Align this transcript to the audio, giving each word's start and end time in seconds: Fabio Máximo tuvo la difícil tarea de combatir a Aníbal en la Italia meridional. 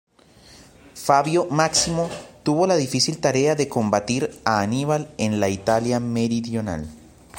Fabio 0.95 1.45
Máximo 1.51 2.09
tuvo 2.41 2.65
la 2.65 2.75
difícil 2.75 3.19
tarea 3.19 3.53
de 3.53 3.69
combatir 3.69 4.35
a 4.45 4.61
Aníbal 4.61 5.13
en 5.19 5.39
la 5.39 5.49
Italia 5.49 5.99
meridional. 5.99 6.87